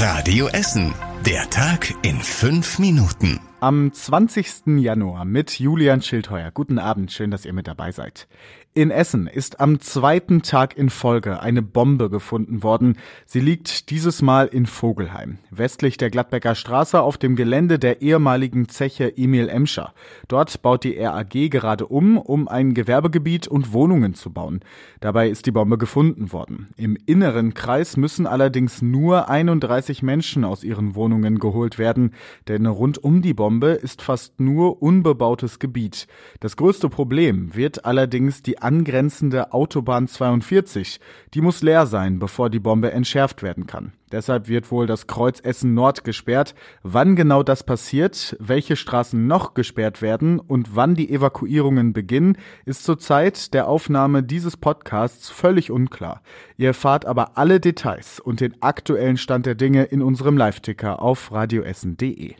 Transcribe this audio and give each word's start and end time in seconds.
Radio 0.00 0.46
Essen. 0.46 0.94
Der 1.26 1.50
Tag 1.50 1.92
in 2.02 2.20
fünf 2.20 2.78
Minuten. 2.78 3.40
Am 3.58 3.92
20. 3.92 4.78
Januar 4.78 5.24
mit 5.24 5.58
Julian 5.58 6.02
Schildheuer. 6.02 6.52
Guten 6.52 6.78
Abend, 6.78 7.10
schön, 7.10 7.32
dass 7.32 7.44
ihr 7.44 7.52
mit 7.52 7.66
dabei 7.66 7.90
seid. 7.90 8.28
In 8.78 8.92
Essen 8.92 9.26
ist 9.26 9.58
am 9.58 9.80
zweiten 9.80 10.42
Tag 10.42 10.76
in 10.76 10.88
Folge 10.88 11.40
eine 11.40 11.62
Bombe 11.62 12.10
gefunden 12.10 12.62
worden. 12.62 12.96
Sie 13.26 13.40
liegt 13.40 13.90
dieses 13.90 14.22
Mal 14.22 14.46
in 14.46 14.66
Vogelheim, 14.66 15.38
westlich 15.50 15.96
der 15.96 16.10
Gladbecker 16.10 16.54
Straße 16.54 17.02
auf 17.02 17.18
dem 17.18 17.34
Gelände 17.34 17.80
der 17.80 18.02
ehemaligen 18.02 18.68
Zeche 18.68 19.16
Emil 19.16 19.48
Emscher. 19.48 19.94
Dort 20.28 20.62
baut 20.62 20.84
die 20.84 20.96
RAG 20.96 21.50
gerade 21.50 21.88
um, 21.88 22.18
um 22.18 22.46
ein 22.46 22.72
Gewerbegebiet 22.72 23.48
und 23.48 23.72
Wohnungen 23.72 24.14
zu 24.14 24.32
bauen. 24.32 24.60
Dabei 25.00 25.28
ist 25.28 25.46
die 25.46 25.50
Bombe 25.50 25.76
gefunden 25.76 26.32
worden. 26.32 26.68
Im 26.76 26.96
inneren 27.04 27.54
Kreis 27.54 27.96
müssen 27.96 28.28
allerdings 28.28 28.80
nur 28.80 29.28
31 29.28 30.04
Menschen 30.04 30.44
aus 30.44 30.62
ihren 30.62 30.94
Wohnungen 30.94 31.40
geholt 31.40 31.80
werden, 31.80 32.14
denn 32.46 32.64
rund 32.64 33.02
um 33.02 33.22
die 33.22 33.34
Bombe 33.34 33.70
ist 33.70 34.02
fast 34.02 34.38
nur 34.38 34.80
unbebautes 34.80 35.58
Gebiet. 35.58 36.06
Das 36.38 36.56
größte 36.56 36.88
Problem 36.88 37.56
wird 37.56 37.84
allerdings 37.84 38.42
die 38.42 38.67
angrenzende 38.68 39.54
Autobahn 39.54 40.08
42. 40.08 41.00
Die 41.32 41.40
muss 41.40 41.62
leer 41.62 41.86
sein, 41.86 42.18
bevor 42.18 42.50
die 42.50 42.58
Bombe 42.58 42.92
entschärft 42.92 43.42
werden 43.42 43.66
kann. 43.66 43.92
Deshalb 44.12 44.46
wird 44.46 44.70
wohl 44.70 44.86
das 44.86 45.06
Kreuz 45.06 45.40
Essen 45.40 45.72
Nord 45.72 46.04
gesperrt. 46.04 46.54
Wann 46.82 47.16
genau 47.16 47.42
das 47.42 47.64
passiert, 47.64 48.36
welche 48.38 48.76
Straßen 48.76 49.26
noch 49.26 49.54
gesperrt 49.54 50.02
werden 50.02 50.38
und 50.38 50.76
wann 50.76 50.94
die 50.94 51.10
Evakuierungen 51.10 51.94
beginnen, 51.94 52.36
ist 52.66 52.84
zur 52.84 52.98
Zeit 52.98 53.54
der 53.54 53.68
Aufnahme 53.68 54.22
dieses 54.22 54.58
Podcasts 54.58 55.30
völlig 55.30 55.70
unklar. 55.70 56.20
Ihr 56.58 56.68
erfahrt 56.68 57.06
aber 57.06 57.38
alle 57.38 57.60
Details 57.60 58.20
und 58.20 58.42
den 58.42 58.62
aktuellen 58.62 59.16
Stand 59.16 59.46
der 59.46 59.54
Dinge 59.54 59.84
in 59.84 60.02
unserem 60.02 60.36
Live-Ticker 60.36 61.00
auf 61.00 61.32
radioessen.de. 61.32 62.34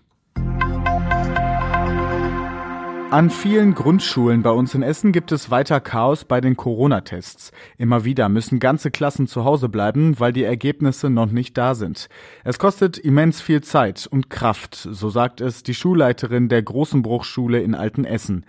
An 3.11 3.31
vielen 3.31 3.75
Grundschulen 3.75 4.43
bei 4.43 4.51
uns 4.51 4.75
in 4.75 4.83
Essen 4.83 5.13
gibt 5.13 5.33
es 5.33 5.51
weiter 5.51 5.81
Chaos 5.81 6.27
bei 6.27 6.43
den 6.43 6.59
Corona-Tests. 6.59 7.53
Immer 7.79 8.05
wieder 8.05 8.29
müssen 8.29 8.59
ganze 8.59 8.91
Klassen 8.91 9.27
zu 9.27 9.45
Hause 9.45 9.71
bleiben, 9.71 10.21
weil 10.21 10.35
die 10.35 10.43
Ergebnisse 10.43 11.09
noch 11.09 11.31
nicht 11.31 11.57
da 11.57 11.75
sind. 11.75 12.11
Es 12.45 12.59
kostet 12.59 12.99
immens 12.99 13.41
viel 13.41 13.63
Zeit 13.63 14.07
und 14.07 14.29
Kraft, 14.29 14.75
so 14.75 15.09
sagt 15.09 15.41
es 15.41 15.63
die 15.63 15.73
Schulleiterin 15.73 16.51
der 16.51 16.63
Großen 16.63 17.01
Bruchschule 17.01 17.63
in 17.63 17.75
Altenessen. 17.75 18.45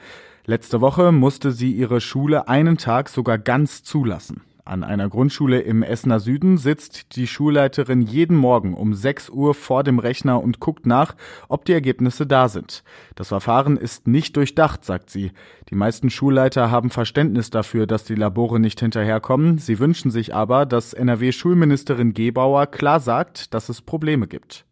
Letzte 0.45 0.81
Woche 0.81 1.13
musste 1.13 1.53
sie 1.53 1.71
ihre 1.71 2.01
Schule 2.01 2.49
einen 2.49 2.77
Tag 2.77 3.07
sogar 3.07 3.37
ganz 3.37 3.83
zulassen. 3.83 4.41
An 4.69 4.83
einer 4.83 5.09
Grundschule 5.09 5.61
im 5.61 5.81
Essener 5.81 6.19
Süden 6.19 6.59
sitzt 6.59 7.15
die 7.15 7.25
Schulleiterin 7.25 8.03
jeden 8.03 8.37
Morgen 8.37 8.75
um 8.75 8.93
6 8.93 9.31
Uhr 9.31 9.55
vor 9.55 9.83
dem 9.83 9.97
Rechner 9.97 10.43
und 10.43 10.59
guckt 10.59 10.85
nach, 10.85 11.15
ob 11.47 11.65
die 11.65 11.73
Ergebnisse 11.73 12.27
da 12.27 12.47
sind. 12.49 12.83
Das 13.15 13.29
Verfahren 13.29 13.77
ist 13.77 14.07
nicht 14.07 14.37
durchdacht, 14.37 14.85
sagt 14.85 15.09
sie. 15.09 15.31
Die 15.71 15.75
meisten 15.75 16.11
Schulleiter 16.11 16.69
haben 16.69 16.91
Verständnis 16.91 17.49
dafür, 17.49 17.87
dass 17.87 18.03
die 18.03 18.13
Labore 18.13 18.59
nicht 18.59 18.79
hinterherkommen. 18.79 19.57
Sie 19.57 19.79
wünschen 19.79 20.11
sich 20.11 20.35
aber, 20.35 20.67
dass 20.67 20.93
NRW-Schulministerin 20.93 22.13
Gebauer 22.13 22.67
klar 22.67 22.99
sagt, 22.99 23.55
dass 23.55 23.69
es 23.69 23.81
Probleme 23.81 24.27
gibt. 24.27 24.65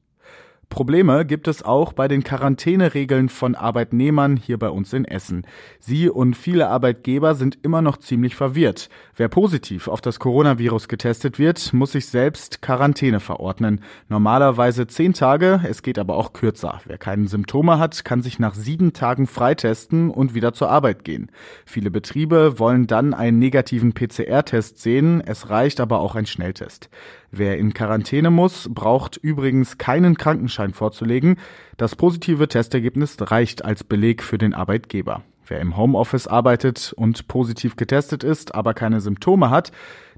Probleme 0.69 1.25
gibt 1.25 1.47
es 1.47 1.63
auch 1.63 1.93
bei 1.93 2.07
den 2.07 2.23
Quarantäneregeln 2.23 3.29
von 3.29 3.55
Arbeitnehmern 3.55 4.35
hier 4.37 4.59
bei 4.59 4.69
uns 4.69 4.91
in 4.93 5.05
Essen. 5.05 5.47
Sie 5.79 6.09
und 6.09 6.35
viele 6.35 6.67
Arbeitgeber 6.67 7.35
sind 7.35 7.57
immer 7.63 7.81
noch 7.81 7.97
ziemlich 7.97 8.35
verwirrt. 8.35 8.89
Wer 9.15 9.29
positiv 9.29 9.87
auf 9.87 10.01
das 10.01 10.19
Coronavirus 10.19 10.87
getestet 10.87 11.39
wird, 11.39 11.73
muss 11.73 11.93
sich 11.93 12.07
selbst 12.07 12.61
Quarantäne 12.61 13.19
verordnen. 13.19 13.81
Normalerweise 14.09 14.87
zehn 14.87 15.13
Tage, 15.13 15.61
es 15.67 15.81
geht 15.81 15.97
aber 15.97 16.15
auch 16.15 16.33
kürzer. 16.33 16.81
Wer 16.85 16.97
keine 16.97 17.27
Symptome 17.27 17.79
hat, 17.79 18.03
kann 18.03 18.21
sich 18.21 18.37
nach 18.37 18.53
sieben 18.53 18.93
Tagen 18.93 19.25
freitesten 19.25 20.09
und 20.09 20.35
wieder 20.35 20.53
zur 20.53 20.69
Arbeit 20.69 21.05
gehen. 21.05 21.31
Viele 21.65 21.89
Betriebe 21.89 22.59
wollen 22.59 22.87
dann 22.87 23.13
einen 23.13 23.39
negativen 23.39 23.93
PCR-Test 23.93 24.79
sehen, 24.79 25.21
es 25.25 25.49
reicht 25.49 25.79
aber 25.79 26.01
auch 26.01 26.15
ein 26.15 26.25
Schnelltest. 26.25 26.89
Wer 27.31 27.57
in 27.57 27.73
Quarantäne 27.73 28.31
muss, 28.31 28.69
braucht 28.73 29.17
übrigens 29.17 29.77
keinen 29.77 30.17
Krankenschein 30.17 30.73
vorzulegen. 30.73 31.37
Das 31.75 31.95
positive 31.95 32.47
Testergebnis 32.47 33.17
reicht 33.19 33.65
als 33.65 33.83
Beleg 33.83 34.23
für 34.23 34.37
den 34.37 34.53
Arbeitgeber. 34.53 35.23
Wer 35.45 35.59
im 35.59 35.77
Homeoffice 35.77 36.27
arbeitet 36.27 36.93
und 36.95 37.27
positiv 37.27 37.75
getestet 37.75 38.23
ist, 38.23 38.55
aber 38.55 38.73
keine 38.73 39.01
Symptome 39.01 39.49
hat, 39.49 39.71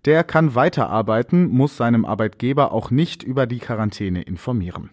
der 0.05 0.23
kann 0.23 0.55
weiterarbeiten, 0.55 1.49
muss 1.49 1.77
seinem 1.77 2.05
Arbeitgeber 2.05 2.71
auch 2.71 2.89
nicht 2.89 3.23
über 3.23 3.45
die 3.45 3.59
Quarantäne 3.59 4.21
informieren. 4.21 4.91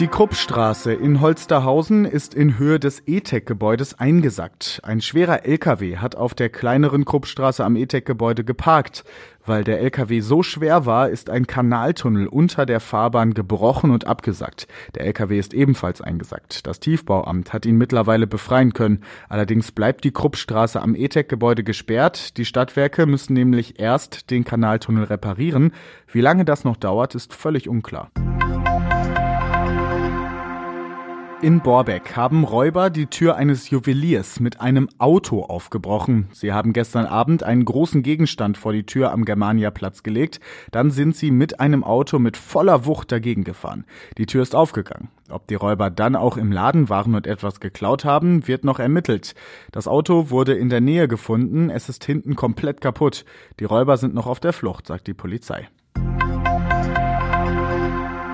Die 0.00 0.08
Kruppstraße 0.08 0.94
in 0.94 1.20
Holsterhausen 1.20 2.06
ist 2.06 2.32
in 2.32 2.56
Höhe 2.56 2.80
des 2.80 3.02
E-Tech-Gebäudes 3.06 3.98
eingesackt. 4.00 4.80
Ein 4.82 5.02
schwerer 5.02 5.44
LKW 5.44 5.98
hat 5.98 6.16
auf 6.16 6.32
der 6.32 6.48
kleineren 6.48 7.04
Kruppstraße 7.04 7.62
am 7.62 7.76
E-Tech-Gebäude 7.76 8.42
geparkt. 8.42 9.04
Weil 9.44 9.62
der 9.62 9.80
LKW 9.80 10.20
so 10.20 10.42
schwer 10.42 10.86
war, 10.86 11.10
ist 11.10 11.28
ein 11.28 11.46
Kanaltunnel 11.46 12.28
unter 12.28 12.64
der 12.64 12.80
Fahrbahn 12.80 13.34
gebrochen 13.34 13.90
und 13.90 14.06
abgesackt. 14.06 14.68
Der 14.94 15.04
LKW 15.04 15.38
ist 15.38 15.52
ebenfalls 15.52 16.00
eingesackt. 16.00 16.66
Das 16.66 16.80
Tiefbauamt 16.80 17.52
hat 17.52 17.66
ihn 17.66 17.76
mittlerweile 17.76 18.26
befreien 18.26 18.72
können. 18.72 19.02
Allerdings 19.28 19.70
bleibt 19.70 20.04
die 20.04 20.12
Kruppstraße 20.12 20.80
am 20.80 20.94
E-Tech-Gebäude 20.94 21.62
gesperrt. 21.62 22.38
Die 22.38 22.46
Stadtwerke 22.46 23.04
müssen 23.04 23.34
nämlich 23.34 23.78
erst 23.78 24.30
den 24.30 24.44
Kanaltunnel 24.44 25.04
reparieren. 25.04 25.72
Wie 26.10 26.22
lange 26.22 26.46
das 26.46 26.64
noch 26.64 26.78
dauert, 26.78 27.14
ist 27.14 27.34
völlig 27.34 27.68
unklar. 27.68 28.10
In 31.42 31.62
Borbeck 31.62 32.16
haben 32.16 32.44
Räuber 32.44 32.90
die 32.90 33.06
Tür 33.06 33.36
eines 33.36 33.70
Juweliers 33.70 34.40
mit 34.40 34.60
einem 34.60 34.90
Auto 34.98 35.42
aufgebrochen. 35.42 36.28
Sie 36.32 36.52
haben 36.52 36.74
gestern 36.74 37.06
Abend 37.06 37.42
einen 37.42 37.64
großen 37.64 38.02
Gegenstand 38.02 38.58
vor 38.58 38.74
die 38.74 38.84
Tür 38.84 39.10
am 39.10 39.24
Germaniaplatz 39.24 40.02
gelegt. 40.02 40.40
Dann 40.70 40.90
sind 40.90 41.16
sie 41.16 41.30
mit 41.30 41.58
einem 41.58 41.82
Auto 41.82 42.18
mit 42.18 42.36
voller 42.36 42.84
Wucht 42.84 43.10
dagegen 43.10 43.42
gefahren. 43.42 43.86
Die 44.18 44.26
Tür 44.26 44.42
ist 44.42 44.54
aufgegangen. 44.54 45.08
Ob 45.30 45.46
die 45.46 45.54
Räuber 45.54 45.88
dann 45.88 46.14
auch 46.14 46.36
im 46.36 46.52
Laden 46.52 46.90
waren 46.90 47.14
und 47.14 47.26
etwas 47.26 47.58
geklaut 47.58 48.04
haben, 48.04 48.46
wird 48.46 48.64
noch 48.64 48.78
ermittelt. 48.78 49.34
Das 49.72 49.88
Auto 49.88 50.28
wurde 50.28 50.52
in 50.52 50.68
der 50.68 50.82
Nähe 50.82 51.08
gefunden. 51.08 51.70
Es 51.70 51.88
ist 51.88 52.04
hinten 52.04 52.36
komplett 52.36 52.82
kaputt. 52.82 53.24
Die 53.60 53.64
Räuber 53.64 53.96
sind 53.96 54.12
noch 54.12 54.26
auf 54.26 54.40
der 54.40 54.52
Flucht, 54.52 54.86
sagt 54.86 55.06
die 55.06 55.14
Polizei. 55.14 55.68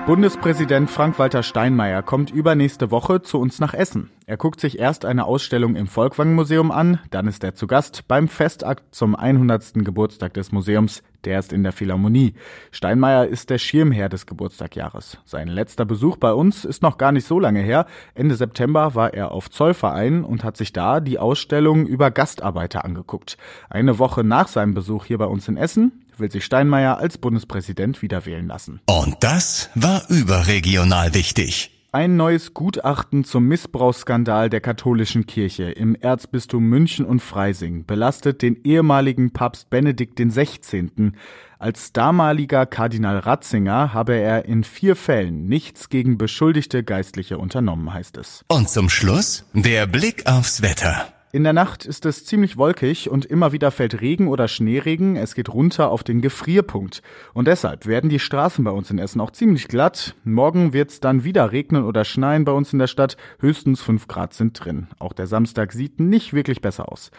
Bundespräsident 0.07 0.89
Frank-Walter 0.89 1.43
Steinmeier 1.43 2.01
kommt 2.01 2.31
übernächste 2.31 2.91
Woche 2.91 3.23
zu 3.23 3.41
uns 3.41 3.59
nach 3.59 3.73
Essen. 3.73 4.09
Er 4.25 4.37
guckt 4.37 4.61
sich 4.61 4.79
erst 4.79 5.03
eine 5.03 5.25
Ausstellung 5.25 5.75
im 5.75 5.87
Volkwang-Museum 5.87 6.71
an, 6.71 6.99
dann 7.11 7.27
ist 7.27 7.43
er 7.43 7.55
zu 7.55 7.67
Gast 7.67 8.07
beim 8.07 8.29
Festakt 8.29 8.95
zum 8.95 9.17
100. 9.17 9.73
Geburtstag 9.83 10.33
des 10.33 10.53
Museums. 10.53 11.03
Der 11.25 11.39
ist 11.39 11.51
in 11.51 11.61
der 11.61 11.73
Philharmonie. 11.73 12.35
Steinmeier 12.71 13.25
ist 13.25 13.49
der 13.49 13.57
Schirmherr 13.57 14.07
des 14.07 14.25
Geburtstagjahres. 14.25 15.17
Sein 15.25 15.49
letzter 15.49 15.83
Besuch 15.83 16.15
bei 16.15 16.31
uns 16.31 16.63
ist 16.63 16.83
noch 16.83 16.97
gar 16.97 17.11
nicht 17.11 17.27
so 17.27 17.37
lange 17.37 17.59
her. 17.59 17.85
Ende 18.15 18.35
September 18.35 18.95
war 18.95 19.13
er 19.13 19.33
auf 19.33 19.49
Zollverein 19.49 20.23
und 20.23 20.45
hat 20.45 20.55
sich 20.55 20.71
da 20.71 21.01
die 21.01 21.19
Ausstellung 21.19 21.85
über 21.85 22.11
Gastarbeiter 22.11 22.85
angeguckt. 22.85 23.37
Eine 23.69 23.99
Woche 23.99 24.23
nach 24.23 24.47
seinem 24.47 24.73
Besuch 24.73 25.03
hier 25.03 25.17
bei 25.17 25.25
uns 25.25 25.49
in 25.49 25.57
Essen 25.57 25.91
will 26.19 26.31
sich 26.31 26.45
Steinmeier 26.45 26.97
als 26.97 27.17
Bundespräsident 27.17 28.01
wiederwählen 28.01 28.47
lassen. 28.47 28.81
Und 28.85 29.17
das 29.21 29.69
war 29.75 30.03
überregional 30.09 31.13
wichtig. 31.13 31.71
Ein 31.93 32.17
neues 32.17 32.53
Gutachten 32.53 33.23
zum 33.23 33.47
Missbrauchsskandal 33.47 34.49
der 34.49 34.59
katholischen 34.59 35.25
Kirche 35.25 35.71
im 35.71 35.95
Erzbistum 35.95 36.63
München 36.63 37.05
und 37.05 37.21
Freising 37.21 37.85
belastet 37.85 38.41
den 38.41 38.61
ehemaligen 38.63 39.31
Papst 39.31 39.69
Benedikt 39.69 40.19
XVI. 40.19 41.11
Als 41.59 41.93
damaliger 41.93 42.65
Kardinal 42.65 43.19
Ratzinger 43.19 43.93
habe 43.93 44.15
er 44.15 44.45
in 44.45 44.63
vier 44.63 44.95
Fällen 44.95 45.47
nichts 45.47 45.89
gegen 45.89 46.17
beschuldigte 46.17 46.83
Geistliche 46.83 47.37
unternommen, 47.37 47.93
heißt 47.93 48.17
es. 48.17 48.43
Und 48.47 48.69
zum 48.69 48.89
Schluss 48.89 49.45
der 49.53 49.87
Blick 49.87 50.27
aufs 50.27 50.61
Wetter. 50.61 51.07
In 51.33 51.43
der 51.43 51.51
Nacht 51.51 51.85
ist 51.85 52.05
es 52.05 52.23
ziemlich 52.23 52.55
wolkig 52.55 53.09
und 53.09 53.25
immer 53.25 53.51
wieder 53.51 53.69
fällt 53.69 53.99
Regen 53.99 54.29
oder 54.29 54.47
Schneeregen. 54.47 55.17
Es 55.17 55.35
geht 55.35 55.53
runter 55.53 55.91
auf 55.91 56.05
den 56.05 56.21
Gefrierpunkt. 56.21 57.01
Und 57.33 57.49
deshalb 57.49 57.85
werden 57.85 58.09
die 58.09 58.19
Straßen 58.19 58.63
bei 58.63 58.71
uns 58.71 58.89
in 58.91 58.97
Essen 58.97 59.19
auch 59.19 59.31
ziemlich 59.31 59.67
glatt. 59.67 60.15
Morgen 60.23 60.71
wird 60.71 60.89
es 60.89 61.01
dann 61.01 61.25
wieder 61.25 61.51
regnen 61.51 61.83
oder 61.83 62.05
schneien 62.05 62.45
bei 62.45 62.53
uns 62.53 62.71
in 62.71 62.79
der 62.79 62.87
Stadt. 62.87 63.17
Höchstens 63.39 63.81
fünf 63.81 64.07
Grad 64.07 64.33
sind 64.33 64.63
drin. 64.63 64.87
Auch 64.99 65.11
der 65.11 65.27
Samstag 65.27 65.73
sieht 65.73 65.99
nicht 65.99 66.33
wirklich 66.33 66.61
besser 66.61 66.89
aus. 66.89 67.11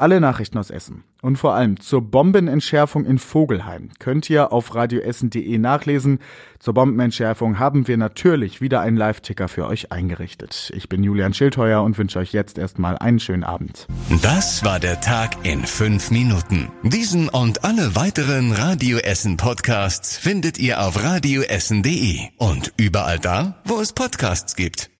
Alle 0.00 0.18
Nachrichten 0.18 0.56
aus 0.56 0.70
Essen 0.70 1.04
und 1.20 1.36
vor 1.36 1.52
allem 1.52 1.78
zur 1.78 2.00
Bombenentschärfung 2.00 3.04
in 3.04 3.18
Vogelheim 3.18 3.90
könnt 3.98 4.30
ihr 4.30 4.50
auf 4.50 4.74
radioessen.de 4.74 5.58
nachlesen. 5.58 6.20
Zur 6.58 6.72
Bombenentschärfung 6.72 7.58
haben 7.58 7.86
wir 7.86 7.98
natürlich 7.98 8.62
wieder 8.62 8.80
einen 8.80 8.96
Live-Ticker 8.96 9.46
für 9.46 9.66
euch 9.66 9.92
eingerichtet. 9.92 10.72
Ich 10.74 10.88
bin 10.88 11.04
Julian 11.04 11.34
Schildheuer 11.34 11.82
und 11.82 11.98
wünsche 11.98 12.18
euch 12.18 12.32
jetzt 12.32 12.56
erstmal 12.56 12.96
einen 12.96 13.20
schönen 13.20 13.44
Abend. 13.44 13.86
Das 14.22 14.64
war 14.64 14.80
der 14.80 15.02
Tag 15.02 15.44
in 15.44 15.66
fünf 15.66 16.10
Minuten. 16.10 16.70
Diesen 16.82 17.28
und 17.28 17.62
alle 17.64 17.94
weiteren 17.94 18.52
Radio 18.52 18.96
Essen 18.96 19.36
Podcasts 19.36 20.16
findet 20.16 20.58
ihr 20.58 20.80
auf 20.80 21.04
radioessen.de 21.04 22.20
und 22.38 22.72
überall 22.78 23.18
da, 23.18 23.60
wo 23.66 23.78
es 23.78 23.92
Podcasts 23.92 24.56
gibt. 24.56 24.90